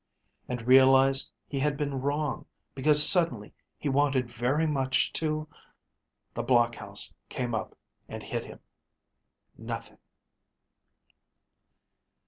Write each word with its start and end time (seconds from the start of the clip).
and 0.49 0.63
realized 0.65 1.31
he 1.47 1.59
had 1.59 1.77
been 1.77 2.01
wrong 2.01 2.43
because 2.73 3.07
suddenly 3.07 3.53
he 3.77 3.87
wanted 3.87 4.31
very 4.31 4.65
much 4.65 5.13
to... 5.13 5.47
(The 6.33 6.41
block 6.41 6.73
house 6.73 7.13
came 7.29 7.53
up 7.53 7.77
and 8.09 8.23
hit 8.23 8.43
him.)... 8.45 8.61
Nothing. 9.59 9.99